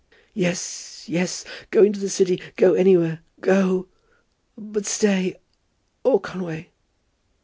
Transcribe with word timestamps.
"Yes; 0.33 1.05
yes; 1.07 1.45
go 1.69 1.83
into 1.83 1.99
the 1.99 2.09
City! 2.09 2.41
Go 2.55 2.73
anywhere. 2.73 3.19
Go. 3.39 3.87
But 4.57 4.87
stay! 4.87 5.35
Oh, 6.03 6.17
Conway!" 6.17 6.71